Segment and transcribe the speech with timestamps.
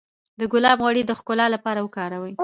[0.39, 2.33] د ګلاب غوړي د ښکلا لپاره وکاروئ